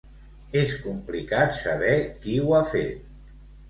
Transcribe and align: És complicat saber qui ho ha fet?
És 0.61 0.73
complicat 0.85 1.55
saber 1.61 1.95
qui 2.25 2.43
ho 2.47 2.53
ha 2.63 2.67
fet? 2.77 3.11